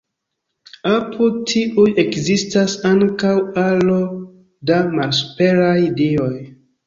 [0.91, 3.99] Apud tiuj ekzistas ankaŭ aro
[4.71, 6.33] da malsuperaj dioj.